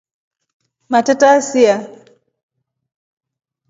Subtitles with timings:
[0.91, 1.75] Matreta yasia.